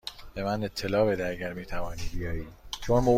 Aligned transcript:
به 0.33 0.43
من 0.43 0.63
اطلاع 0.63 1.11
بده 1.11 1.27
اگر 1.27 1.53
می 1.53 1.65
توانی 1.65 2.01
بیایی. 2.13 2.47